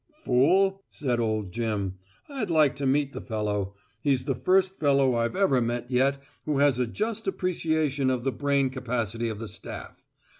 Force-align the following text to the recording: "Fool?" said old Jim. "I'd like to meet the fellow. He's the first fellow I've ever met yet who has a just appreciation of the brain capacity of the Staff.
"Fool?" 0.25 0.81
said 0.89 1.19
old 1.19 1.51
Jim. 1.51 1.99
"I'd 2.27 2.49
like 2.49 2.75
to 2.77 2.87
meet 2.87 3.13
the 3.13 3.21
fellow. 3.21 3.75
He's 4.01 4.23
the 4.25 4.33
first 4.33 4.79
fellow 4.79 5.13
I've 5.13 5.35
ever 5.35 5.61
met 5.61 5.91
yet 5.91 6.19
who 6.45 6.57
has 6.57 6.79
a 6.79 6.87
just 6.87 7.27
appreciation 7.27 8.09
of 8.09 8.23
the 8.23 8.31
brain 8.31 8.71
capacity 8.71 9.29
of 9.29 9.37
the 9.37 9.47
Staff. 9.47 10.03